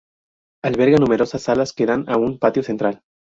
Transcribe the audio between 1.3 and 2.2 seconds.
salas que dan a